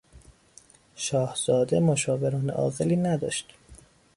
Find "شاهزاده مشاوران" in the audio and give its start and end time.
0.95-2.49